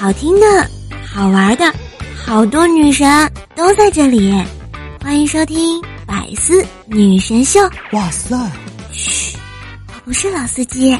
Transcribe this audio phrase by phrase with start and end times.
[0.00, 0.46] 好听的、
[1.06, 1.70] 好玩的，
[2.16, 3.06] 好多女神
[3.54, 4.32] 都在这里，
[4.98, 7.60] 欢迎收听《百思女神秀》。
[7.92, 8.34] 哇塞！
[8.90, 9.36] 嘘，
[9.88, 10.98] 我不是老司机。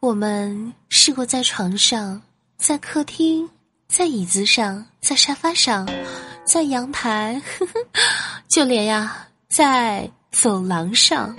[0.00, 2.18] 我们试过在床上，
[2.56, 3.46] 在客厅，
[3.86, 5.86] 在椅子上，在沙发上，
[6.42, 7.72] 在阳台，呵呵，
[8.48, 9.14] 就连呀，
[9.46, 11.36] 在走廊上。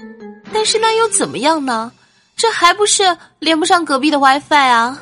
[0.53, 1.91] 但是那又怎么样呢？
[2.35, 5.01] 这还不是连不上隔壁的 WiFi 啊！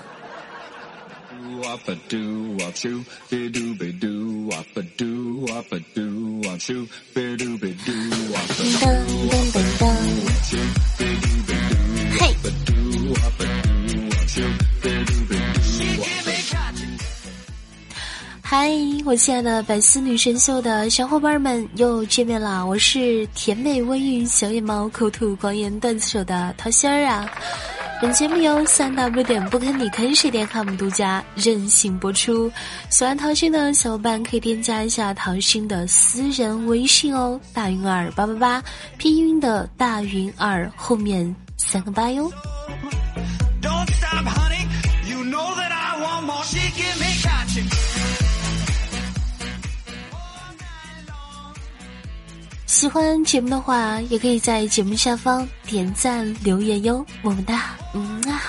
[18.53, 18.69] 嗨，
[19.05, 22.65] 我亲爱的百思女神秀的小伙伴们又见面了！
[22.65, 27.29] 我是甜美温韵小野猫口吐狂言段子手的桃心儿啊！
[28.01, 32.49] 本节目由三 w 点不坑你坑谁点 com 独家任性播出。
[32.89, 38.63] 喜欢桃心的小伙伴可以添加一下桃心的私人微信哦，大云儿八八八，
[38.97, 42.31] 拼音的大云儿后面三个八哟。
[52.83, 58.41] 喜欢节目的话，也可以在节目下方点赞留言哟，么么哒，嗯啊。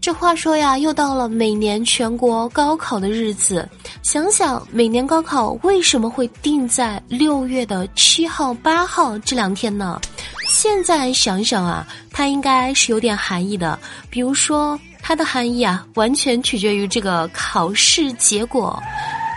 [0.00, 3.68] 这话说呀，又到了每年全国高考的日子，
[4.02, 10.00] 想想每年高考为什么会定在六月的七号、八号这两天呢？
[10.48, 13.78] 现在想想啊，它应该是有点含义的，
[14.10, 18.82] 比如说它的含义啊，完全取决于这个考试结果。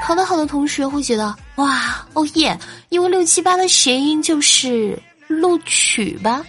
[0.02, 2.58] 考得好的同学会觉得哇哦耶，
[2.90, 6.44] 因为六七八的谐音就是录取吧。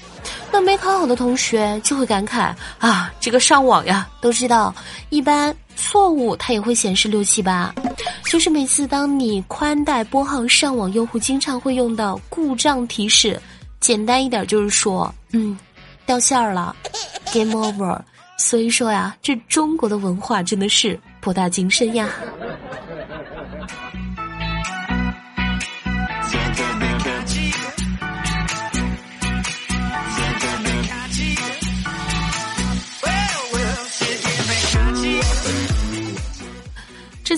[0.51, 4.75] 那没考好的同学就会感慨啊，这个上网呀，都知道
[5.11, 7.75] 一般错误它也会显示六七八，
[8.25, 13.41] 就是每次当你宽带拨号上网用户经常会用到故障提示，
[13.81, 15.59] 简单一点就是说，嗯，
[16.07, 16.75] 掉线儿了
[17.33, 17.99] ，game over。
[18.39, 22.09] 所以说呀，这中国的文化真的是博大精深呀。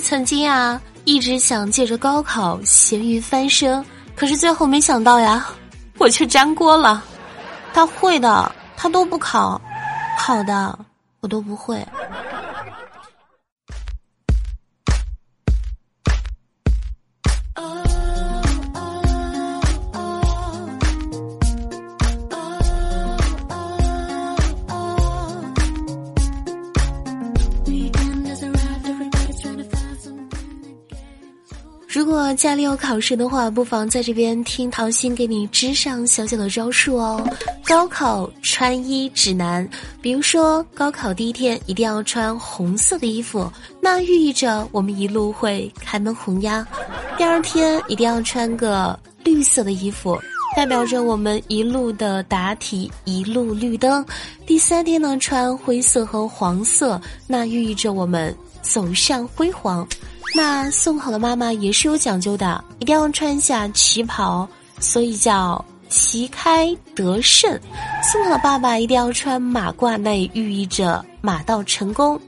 [0.04, 3.82] 曾经啊，一直想借着高考咸鱼翻身，
[4.14, 5.48] 可是最后没想到呀，
[5.96, 7.02] 我却粘锅了。
[7.72, 9.58] 他会的，他都不考；
[10.18, 10.78] 考的，
[11.20, 11.82] 我都不会。
[32.32, 37.22] 家里有考试的话，不妨在这边听桃心给你支上小小的招数哦。
[37.66, 39.68] 高考穿衣指南，
[40.00, 46.66] 比如说高考第一天一定要穿红色的衣服，那寓意着我们一路会开门红呀。
[47.18, 50.16] 第二天一定要穿个绿色的衣服，
[50.54, 54.04] 代表着我们一路的答题一路绿灯。
[54.46, 59.86] 第三天呢，穿灰色和黄色，那寓意着我们走向辉煌。
[60.34, 64.46] 那送考的妈妈也是有讲究的，一定要穿一下旗袍，
[64.80, 67.48] 所以叫旗开得胜。
[68.02, 72.20] 送考的爸爸一定要穿马褂，那也寓意着马到成功。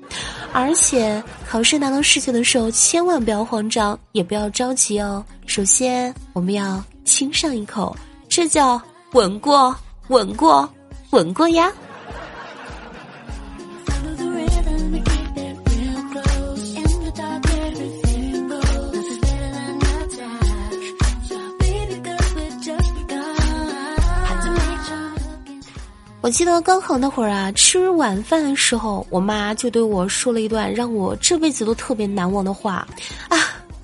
[0.52, 5.22] 而且考试拿到试卷的时候，千万不要慌张，也不要着急哦。
[5.46, 7.94] 首先我们要亲上一口，
[8.28, 8.80] 这叫
[9.12, 9.74] 稳过，
[10.08, 10.68] 稳过，
[11.10, 11.72] 稳过呀。
[26.26, 32.84] 我记得高考那会儿啊，吃晚饭的时候，我妈就对我说了一段让我这辈子都特别难忘的话，
[33.28, 33.38] 啊，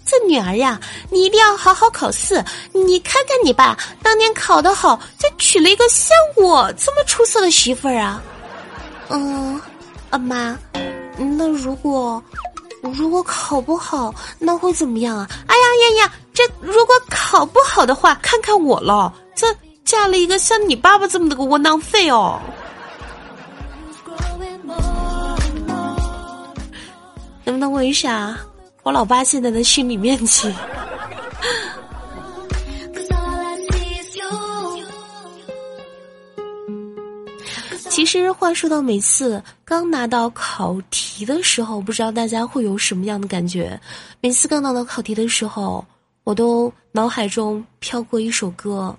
[0.04, 2.44] 这女儿呀，你一定要好好考试。
[2.72, 8.20] 你看看你爸当年考得好，就娶了一个像我这么出色的媳妇儿啊。
[9.10, 9.60] 嗯，
[10.10, 10.58] 啊妈，
[11.16, 12.20] 那如果
[12.80, 15.30] 如果考不好，那会怎么样啊？
[15.46, 15.62] 哎呀
[15.96, 19.46] 呀呀，这如果考不好的话，看看我了，这。
[19.92, 22.40] 嫁了一个像你爸爸这么的个窝囊废哦。
[27.44, 28.34] 能不能问一下，
[28.84, 30.50] 我老爸现在的心理面积？
[37.90, 43.78] 其实话说到每次刚拿到考题的时候，不知道大家会有什么样的感觉？
[44.22, 45.84] 每次刚拿到考题的时候，
[46.24, 48.96] 我都脑海中飘过一首歌。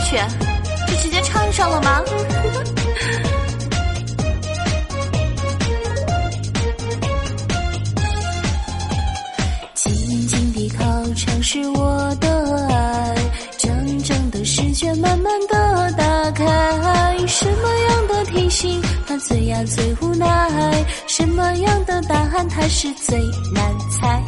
[0.00, 0.16] 去，
[0.86, 2.02] 这直接唱上了吗？
[9.74, 9.92] 静
[10.26, 13.14] 静的考场是我的爱，
[13.58, 17.16] 整整的试卷慢慢的打开。
[17.26, 20.84] 什么样的题型它最呀最无奈？
[21.06, 23.18] 什么样的答案它是最
[23.52, 24.22] 难猜？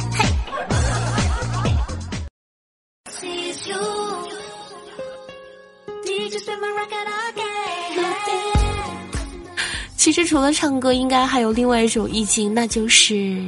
[10.13, 13.43] 实除了唱歌，应该还有另外一种意境，那就是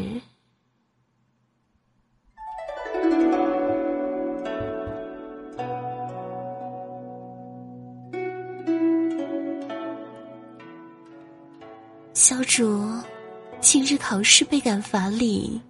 [12.14, 12.84] 小主，
[13.62, 15.62] 今日考试倍感乏力，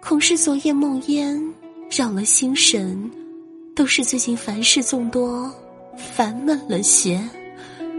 [0.00, 1.42] 恐是昨夜梦魇
[1.90, 3.10] 扰了心神，
[3.74, 5.52] 都是最近凡事众多，
[5.96, 7.20] 烦闷了些，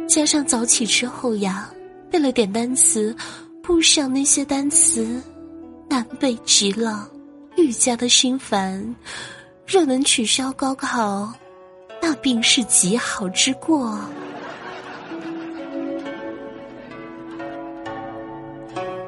[0.07, 1.69] 加上早起之后呀。
[2.11, 3.15] 背了点单词，
[3.61, 5.21] 不想那些单词
[5.89, 7.07] 难背极了，
[7.55, 8.95] 愈加的心烦。
[9.67, 11.31] 若能取消高考，
[12.01, 13.99] 那便是极好之过。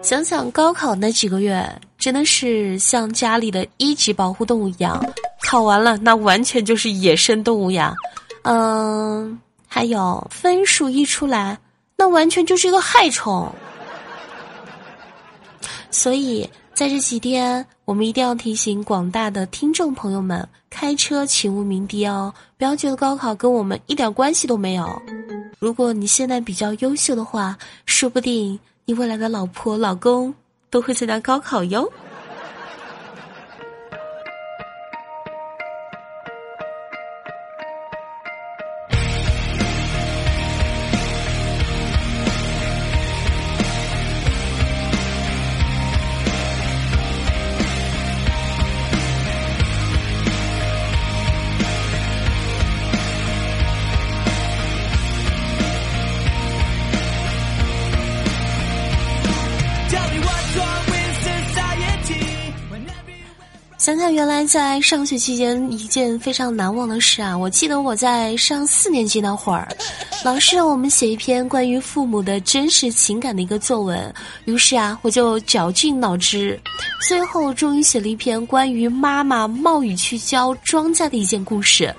[0.03, 1.67] 想想高考那几个月，
[1.97, 5.03] 真的是像家里的一级保护动物一样，
[5.43, 7.95] 考完了那完全就是野生动物呀。
[8.43, 11.57] 嗯，还有分数一出来。
[12.01, 13.47] 那完全就是一个害虫，
[15.91, 24.99] 所以在这几天，我们一定要提醒广大的听众朋友们：开车请勿鸣笛哦，不要觉得高考跟我们一点关系都没有。
[25.59, 27.55] 如果你现在比较优秀的话，
[27.85, 30.33] 说不定你未来的老婆、老公
[30.71, 31.87] 都会参加高考哟。
[63.91, 67.37] 想想原来在上学期间一件非常难忘的事啊！
[67.37, 69.67] 我记得我在上四年级那会儿，
[70.23, 74.13] 老师让我们写一篇关于父母的真实情感的一个作文，
[74.45, 76.57] 于是啊，我就绞尽脑汁，
[77.05, 81.93] 最后终于写了一篇关于妈妈冒雨去浇庄稼的一件故事，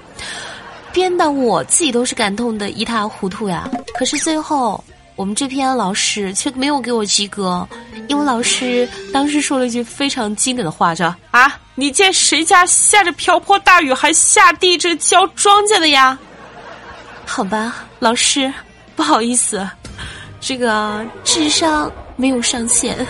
[0.94, 3.70] 编的我自己都是感动的一塌糊涂呀！
[3.92, 4.82] 可是最后。
[5.22, 7.64] 我们这篇老师却没有给我及格，
[8.08, 16.18] 因为老师当时说了一句非常经典的话，叫“啊，你见谁家下着瓢泼大雨还下地这浇庄稼的呀？”
[17.24, 18.52] 好吧，老师，
[18.96, 19.64] 不好意思，
[20.40, 23.06] 这个智商没有上限。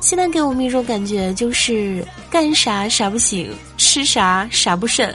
[0.00, 5.12] 现在给我们一种感觉，就是干啥啥不行，吃啥啥不剩。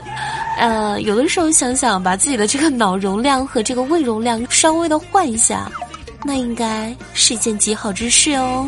[0.58, 5.70] 呃，有的时候想想，把自己的这个脑容量和这个胃容量稍微的换一下，
[6.24, 8.66] 那应该是一件极好之事哦。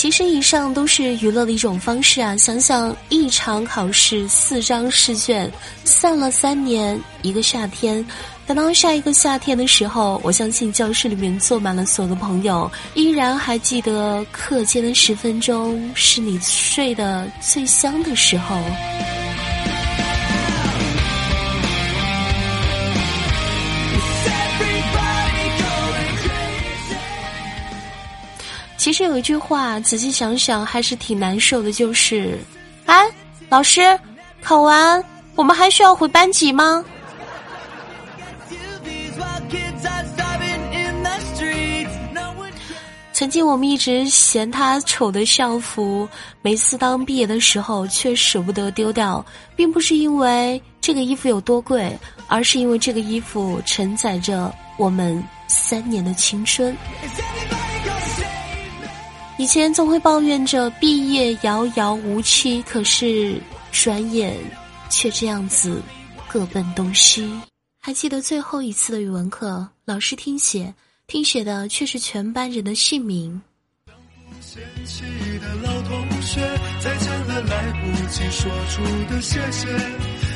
[0.00, 2.34] 其实以上都是娱乐的一种方式啊！
[2.34, 5.52] 想想一场考试，四张试卷，
[5.84, 8.02] 散了三年，一个夏天。
[8.46, 18.56] 等到下一个夏天的时候，我相信教室里面坐满了所有的朋友，依然还记得课间的十分钟是你睡得最香的时候。
[28.80, 32.38] 其实有一句话，仔细想想还是挺难受的，就是，
[32.86, 33.06] 哎，
[33.50, 33.82] 老师，
[34.40, 36.82] 考完我们还需要回班级吗？
[43.12, 46.08] 曾经我们一直嫌他丑的校服，
[46.40, 49.22] 每次当毕业的时候却舍不得丢掉，
[49.54, 51.94] 并不是因为这个衣服有多贵，
[52.28, 56.74] 而是因为这个衣服承载着我们三年的青春。
[59.40, 63.40] 以前总会抱怨着毕业遥遥无期，可是
[63.72, 64.36] 转眼
[64.90, 65.80] 却这样子
[66.28, 67.32] 各奔东西。
[67.80, 70.74] 还记得最后一次的语文课，老师听写，
[71.06, 73.40] 听写的却是全班人的姓名。
[74.42, 75.04] 嫌弃
[75.40, 76.40] 的老同学，
[76.82, 79.66] 再见了，来不及说出的谢谢，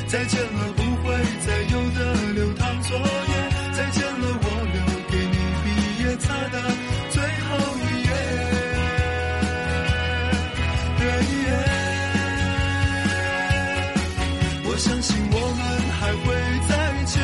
[0.07, 3.24] 再见了，不会再有的流淌作业，
[14.75, 16.35] 我相信我们还会
[16.67, 17.15] 再见，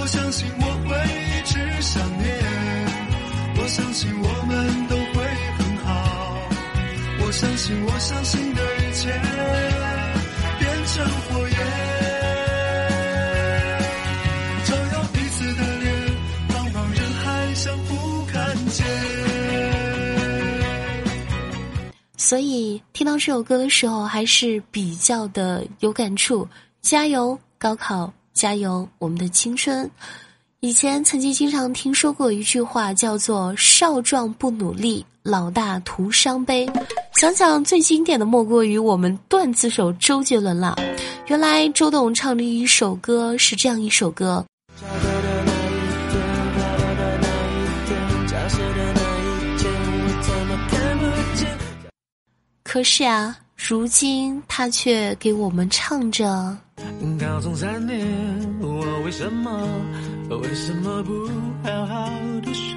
[0.00, 0.96] 我相信我会
[1.28, 2.28] 一直想念，
[3.58, 5.22] 我相信我们都会
[5.58, 6.48] 很好，
[7.20, 7.30] 我。
[7.30, 9.10] 相信我相信的一切
[10.58, 11.58] 变成火焰，
[22.30, 26.46] 所以听到这首歌的时候，还是比较的有感触。
[26.80, 28.12] 加油，高考！
[28.32, 29.90] 加油，我们的青春！
[30.60, 36.70] 以前曾经经常听说过一句话，叫做“少壮不努力，老大徒伤悲”。
[37.18, 40.78] 想想最经典的莫过于我们段子手周杰伦了。
[41.26, 44.46] 原来周董唱的一首歌是这样一首歌。
[52.72, 56.56] 可是啊，如今他却给我们唱着。
[57.18, 58.06] 高中三年，
[58.60, 59.68] 我为什么
[60.40, 61.28] 为什么不
[61.64, 62.08] 好好
[62.44, 62.76] 读书？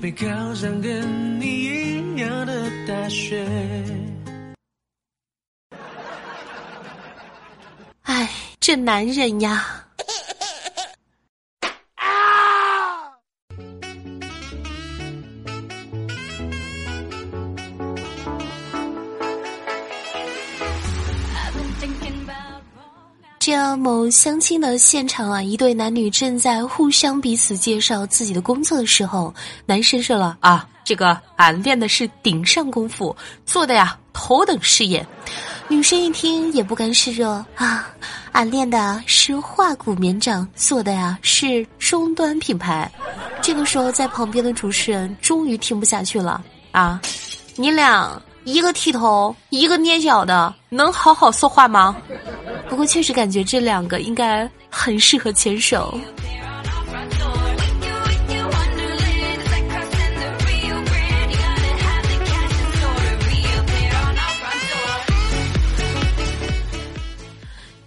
[0.00, 3.46] 没考上跟你一样的大学。
[8.02, 9.86] 哎，这男人呀！
[23.38, 29.34] 这某相亲的现场啊，一对男女正在互相彼此介绍自己的工作的时候，
[29.66, 35.04] 男生说了啊，这个俺练的是顶上功夫，做的呀头等事业。
[35.66, 37.92] 女生一听也不甘示弱啊，
[38.30, 42.88] 俺练的是化骨绵掌，做的呀是中端品牌。
[43.40, 47.00] 这个时候，在旁边的主持人终于听不下去了啊，
[47.56, 51.96] 你俩一个剃头，一个捏脚的，能好好说话吗？
[52.68, 55.98] 不过确实感觉这两个应该很适合牵手。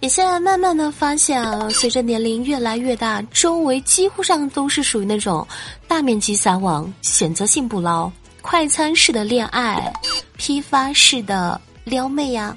[0.00, 5.44] 也现在慢慢的发现啊，随着年龄越来越大，周围几乎上都是属于那种
[5.88, 8.08] 大面积撒网、选择性捕捞、
[8.40, 9.92] 快餐式的恋爱、
[10.36, 12.56] 批发式的撩妹呀。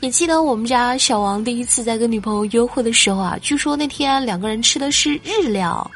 [0.00, 5.90] 也记得我们家小王第一次在跟女朋友约会的时候啊，据说那天两个人吃的是日料，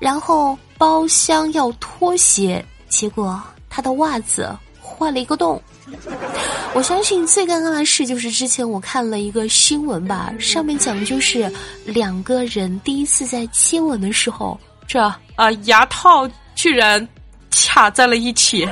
[0.00, 5.60] 然后包厢要脱鞋，结果他的袜子坏了一个洞。
[6.74, 11.50] 我相信最尴尬的事就是之前我看了一个新闻吧，上面讲的就是
[11.86, 17.08] 两个人第一次在接吻的时候，这啊牙套居然
[17.50, 18.68] 卡在了一起。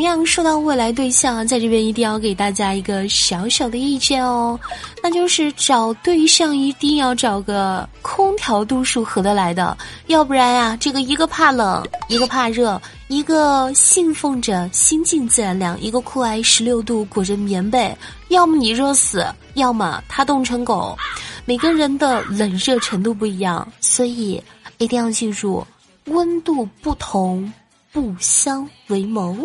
[0.00, 4.58] 同样说到未来对象，在这边一定要给大家一个小小的意见哦，
[5.02, 9.76] 那就是找对象一定要找个空调度数合得来的，
[10.06, 17.94] 要不然啊，这个一个怕冷，一个怕热，一个信奉着心静自然凉，一个酷爱十六度裹着棉被，
[18.28, 20.96] 要么你热死，要么他冻成狗，
[21.44, 24.42] 每个人的冷热程度不一样，所以
[24.78, 25.62] 一定要记住，
[26.06, 27.52] 温度不同
[27.92, 29.36] 不相为谋。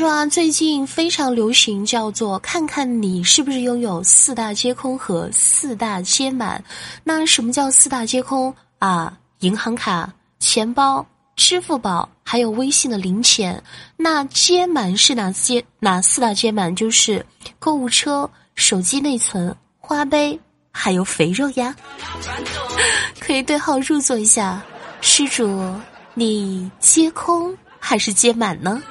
[0.00, 6.64] 说啊，最近非常流行叫做“看看你是不是拥有四大皆空和四大皆满”。
[7.04, 9.14] 那什么叫四大皆空啊？
[9.40, 13.62] 银行卡、钱包、支付宝，还有微信的零钱。
[13.94, 15.62] 那皆满是哪些？
[15.80, 16.74] 哪四大皆满？
[16.74, 17.22] 就是
[17.58, 20.40] 购物车、手机内存、花呗，
[20.72, 21.76] 还有肥肉呀。
[23.18, 24.62] 可以对号入座一下，
[25.02, 25.62] 施主，
[26.14, 28.82] 你皆空还是皆满呢？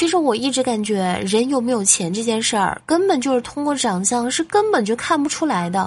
[0.00, 5.86] 其实我一直感觉，人有没有钱这件事儿，根本就是通过长相是根本就看不出来的。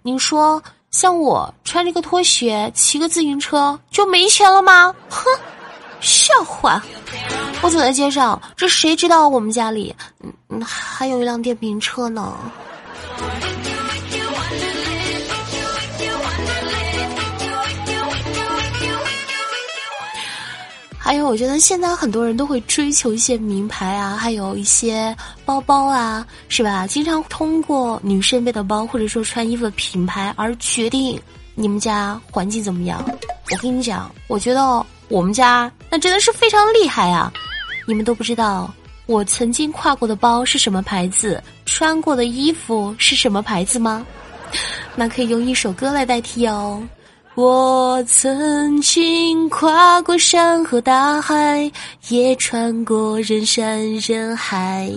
[0.00, 4.94] 你说像我穿着个拖鞋骑个自行车就没钱了吗？
[5.10, 5.26] 哼，
[6.00, 6.82] 笑话！
[7.60, 9.94] 我走在街上，这谁知道我们家里
[10.64, 12.34] 还有一辆电瓶车呢？
[21.04, 26.86] 还有，我觉得现在很多人都会追求一些名牌啊，还有一些包包啊，是吧？
[26.86, 31.20] 经常通过女生背的包，或者说穿衣服的品牌而决定
[31.56, 33.04] 你们家环境怎么样。
[33.50, 37.32] 我跟你讲，我觉得我们家那真的是非常厉害啊！
[37.84, 38.72] 你们都不知道
[39.06, 44.06] 我曾经挎过的包是什么牌子，穿过的衣服是什么牌子吗？
[44.94, 46.80] 那可以用一首歌来代替哦。
[47.34, 51.72] 我曾经跨过山和大海，
[52.10, 54.90] 也穿过人山人海。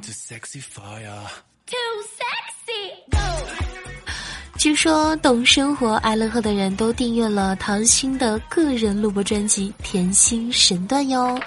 [0.00, 1.26] Too sexy for your.
[1.66, 1.76] Too
[2.16, 2.94] sexy。
[4.58, 11.40] 据说懂生活爱乐呵的人都订阅了唐鑫的个人录播专辑《甜心神段》哟。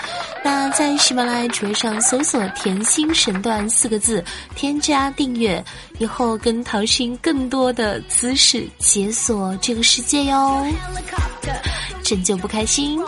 [0.43, 4.23] 那在喜马拉雅主页上搜索“甜心神段”四个字，
[4.55, 5.63] 添加订阅，
[5.99, 10.65] 以后跟唐鑫更多的姿势解锁这个世界哟，
[12.03, 12.99] 拯救不开心。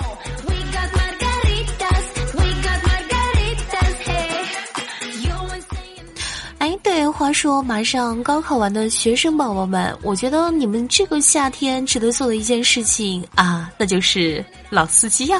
[7.05, 15.39] 哎，对，话说马上高考完的学生宝宝们，我觉得你们这个夏天值得做的一件事情啊，那就是老司机呀，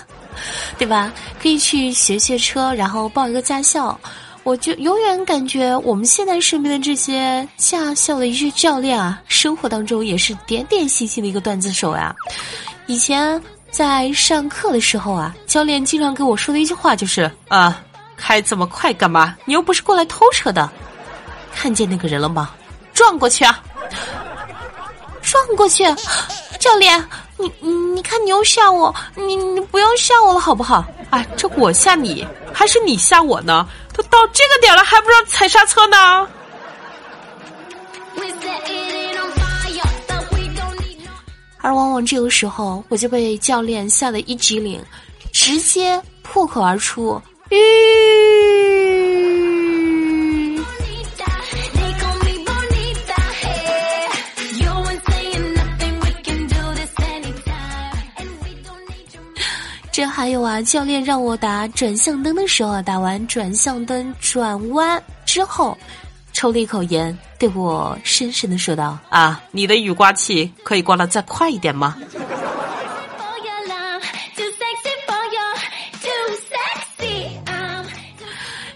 [0.78, 1.12] 对吧？
[1.42, 4.00] 可以去学学车，然后报一个驾校。
[4.44, 12.16] 我就永远感觉我们现在身边的这些驾校的一些教练啊，生活当中也是点点星星的一个段子手呀。
[12.86, 17.82] 以前在上课的时候啊，教练经常跟我说的一句话就是啊，
[18.16, 19.36] 开这么快干嘛？
[19.46, 20.70] 你又不是过来偷车的。
[21.56, 22.52] 看见那个人了吗？
[22.94, 23.64] 撞过去啊！
[25.22, 25.84] 撞过去！
[26.60, 27.04] 教练，
[27.38, 30.86] 你你你看你又吓我，你你不要吓我了好不好？
[31.10, 33.68] 啊，这我吓你，还是你吓我呢？
[33.94, 36.28] 都到这个点了，还不知道踩刹车呢？
[41.62, 44.84] 而往往这个时候，我就被教练吓得一激灵，
[45.32, 47.56] 直接破口而出：“吁！”
[59.96, 65.78] 这还有啊，教练让我打转向灯的时候啊，打完转向灯转弯之后，
[66.34, 71.96] 抽了一口烟，对我深深的说道：“啊，你的雨刮器可以刮得再快一点吗？”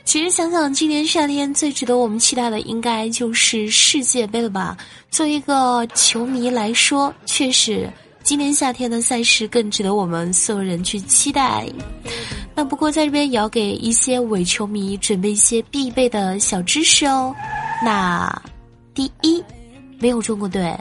[0.05, 4.77] 其实想想，今年夏天最值得我们期待的，应该就是世界杯了吧？
[5.11, 7.91] 作为一个球迷来说，确实，
[8.23, 11.67] 今年夏天的赛事更值得我们所有人去期待。
[12.53, 17.33] 那不过在这边也要给一些伪球迷准备一些必备的小知识哦。
[17.83, 18.29] 那
[18.93, 19.43] 第一，
[19.97, 20.77] 没有中国队；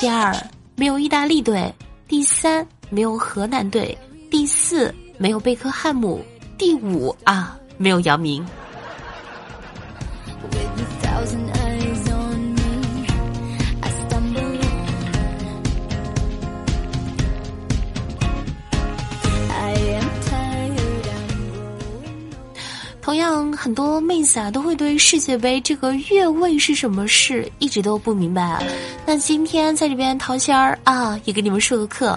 [0.00, 0.34] 第二，
[0.76, 1.72] 没有意大利队；
[2.08, 3.96] 第三，没有河南队；
[4.30, 6.18] 第四，没有贝克汉姆；
[6.56, 7.56] 第五啊。
[7.76, 8.44] 没有姚明。
[23.10, 28.62] 同样，很多妹子啊都会对世界杯这个越位是什么事一直都不明白啊。
[29.04, 32.16] 那今天在这边桃仙儿啊也给你们说个课，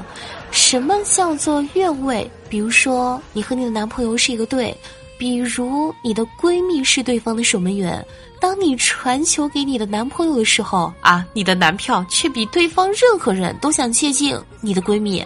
[0.52, 2.30] 什么叫做越位？
[2.48, 4.72] 比如说，你和你的男朋友是一个队。
[5.18, 8.06] 比如你的闺蜜是对方的守门员，
[8.40, 15.26] 当你传球给你的男朋友的时候啊，你的男票却比对方任何人都想接近你的闺蜜，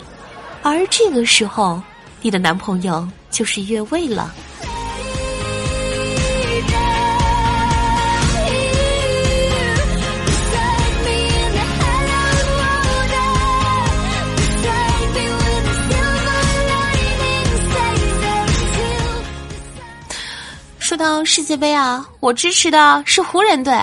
[0.62, 1.82] 而这个时候，
[2.21, 4.34] 你的男朋友就 是越位了。
[20.97, 23.73] 到世界杯啊，我支持的是湖人队，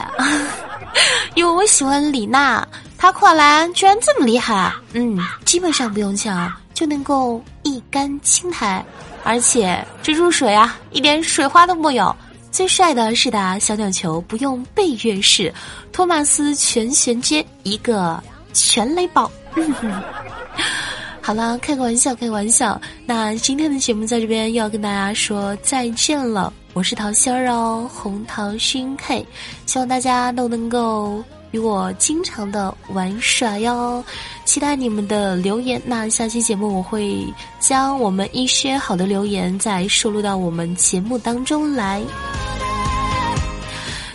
[1.35, 2.67] 因为我喜欢李娜，
[2.99, 8.85] 她跨栏居然这么厉害，嗯，基本上不用抢就能够一杆清台，
[9.23, 12.15] 而且这入水啊，一点水花都没有。
[12.51, 15.53] 最帅的是打小鸟球不用背越式，
[15.93, 18.23] 托马斯全衔接一个
[18.53, 19.31] 全雷宝。
[21.21, 22.81] 好了，开个玩笑，开个玩笑。
[23.07, 26.53] 那今天的节目在这边又要跟大家说再见了。
[26.75, 29.25] 我是桃心儿哦，红桃熏 K，
[29.65, 34.05] 希望大家都能够与我经常的玩耍哟。
[34.45, 35.81] 期待你们的留言。
[35.87, 37.25] 那下期节目我会
[37.61, 42.03] 将我们一些好的留言再收录到我们节目当中来。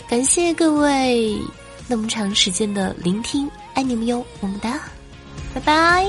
[0.06, 1.40] 感谢各位
[1.88, 4.78] 那么长时间的聆听，爱你们哟，么么哒，
[5.54, 6.06] 拜拜。